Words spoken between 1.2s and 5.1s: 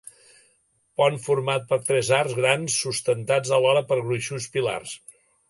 format per tres arcs grans sustentats alhora per gruixuts pilars.